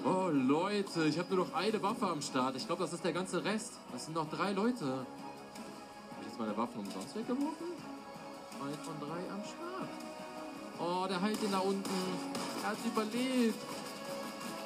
Oh 0.05 0.29
Leute, 0.31 1.05
ich 1.05 1.19
habe 1.19 1.35
nur 1.35 1.47
noch 1.47 1.55
eine 1.55 1.83
Waffe 1.83 2.07
am 2.07 2.23
Start. 2.23 2.57
Ich 2.57 2.67
glaube, 2.67 2.83
das 2.83 2.93
ist 2.93 3.05
der 3.05 3.13
ganze 3.13 3.45
Rest. 3.45 3.73
Das 3.93 4.05
sind 4.05 4.15
noch 4.15 4.29
drei 4.31 4.53
Leute. 4.53 4.85
Habe 4.87 5.07
ich 6.21 6.27
jetzt 6.29 6.39
meine 6.39 6.57
Waffen 6.57 6.79
umsonst 6.81 7.17
weggeworfen? 7.17 7.67
Zwei 8.51 8.85
von 8.85 8.95
drei 9.01 9.23
am 9.35 9.43
Start. 9.43 9.89
Oh, 10.81 11.07
der 11.09 11.21
heilt 11.21 11.43
ihn 11.43 11.51
da 11.51 11.59
unten. 11.59 11.91
Er 12.63 12.71
hat 12.71 12.77
überlebt. 12.87 13.59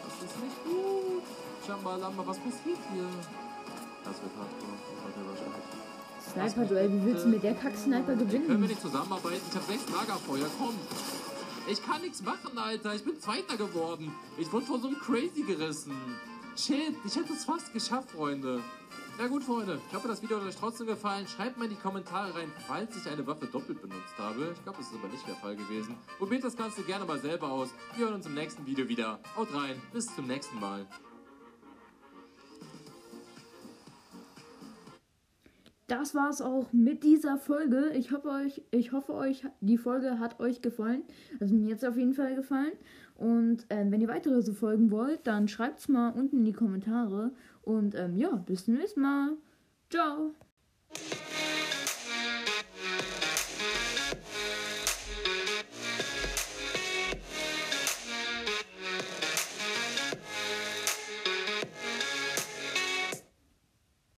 Das 0.05 0.31
ist 0.31 0.39
nicht 0.43 0.65
gut. 0.65 1.23
Chambalamba, 1.67 2.23
was 2.27 2.37
passiert 2.39 2.79
hier? 2.93 3.09
Das 4.05 4.15
wird 4.21 4.33
hardcore. 4.37 4.77
Das 5.07 5.17
wird 5.17 5.29
wahrscheinlich. 5.29 6.53
Sniper-Duell, 6.55 6.93
wie 6.93 7.05
willst 7.07 7.25
du 7.25 7.29
mit 7.31 7.43
der 7.43 7.55
Kack-Sniper 7.55 8.15
Können 8.15 8.31
wir 8.31 8.39
gewinnen? 8.41 8.61
nicht 8.67 8.81
zusammenarbeiten? 8.81 9.41
Ich 9.49 9.55
habe 9.57 9.65
sechs 9.67 9.85
Lagerfeuer, 9.91 10.47
komm. 10.59 10.75
Ich 11.69 11.85
kann 11.85 12.03
nichts 12.03 12.23
machen, 12.23 12.59
Alter. 12.59 12.95
Ich 12.95 13.05
bin 13.05 13.19
Zweiter 13.21 13.57
geworden. 13.57 14.13
Ich 14.37 14.53
wurde 14.53 14.67
von 14.67 14.81
so 14.81 14.89
einem 14.89 14.99
Crazy 14.99 15.43
gerissen. 15.43 15.95
Shit, 16.57 16.97
ich 17.05 17.17
hätte 17.17 17.33
es 17.33 17.45
fast 17.45 17.73
geschafft, 17.73 18.11
Freunde. 18.11 18.61
Ja 19.19 19.27
gut, 19.29 19.45
Freunde. 19.45 19.81
Ich 19.89 19.97
hoffe, 19.97 20.09
das 20.09 20.23
Video 20.23 20.39
hat 20.39 20.47
euch 20.47 20.57
trotzdem 20.57 20.87
gefallen. 20.87 21.27
Schreibt 21.29 21.57
mal 21.57 21.65
in 21.65 21.71
die 21.71 21.77
Kommentare 21.77 22.35
rein, 22.35 22.51
falls 22.67 22.97
ich 22.97 23.09
eine 23.09 23.27
Waffe 23.27 23.47
doppelt 23.47 23.81
benutzt 23.81 24.19
habe. 24.19 24.53
Ich 24.55 24.63
glaube, 24.65 24.79
das 24.79 24.89
ist 24.89 24.95
aber 24.95 25.09
nicht 25.09 25.27
der 25.27 25.37
Fall 25.37 25.55
gewesen. 25.55 25.97
Probiert 26.19 26.45
das 26.45 26.57
Ganze 26.57 26.83
gerne 26.83 27.05
mal 27.05 27.21
selber 27.21 27.51
aus. 27.51 27.69
Wir 27.95 28.07
hören 28.07 28.17
uns 28.17 28.27
im 28.27 28.35
nächsten 28.35 28.67
Video 28.67 28.89
wieder. 28.89 29.21
Haut 29.37 29.55
rein. 29.55 29.81
Bis 29.93 30.15
zum 30.15 30.27
nächsten 30.27 30.59
Mal. 30.59 30.87
Das 35.89 36.15
war's 36.15 36.41
auch 36.41 36.73
mit 36.73 37.03
dieser 37.03 37.37
Folge. 37.37 37.91
Ich 37.95 38.13
hoffe 38.13 38.29
euch, 38.29 38.63
ich 38.71 38.93
hoffe 38.93 39.15
euch, 39.15 39.45
die 39.61 39.79
Folge 39.79 40.19
hat 40.19 40.41
euch 40.41 40.63
gefallen. 40.63 41.03
Also 41.41 41.55
mir 41.55 41.69
jetzt 41.69 41.85
auf 41.85 41.97
jeden 41.97 42.15
Fall 42.15 42.35
gefallen. 42.35 42.73
Und 43.17 43.67
ähm, 43.71 43.91
wenn 43.91 44.01
ihr 44.01 44.09
weitere 44.09 44.43
so 44.43 44.53
Folgen 44.53 44.91
wollt, 44.91 45.27
dann 45.27 45.49
schreibt's 45.49 45.89
mal 45.89 46.11
unten 46.11 46.39
in 46.39 46.45
die 46.45 46.53
Kommentare. 46.53 47.33
Und 47.63 47.95
ähm, 47.95 48.17
ja, 48.17 48.31
bis 48.31 48.65
zum 48.65 48.75
nächsten 48.75 49.01
Mal. 49.01 49.37
Ciao. 49.91 50.35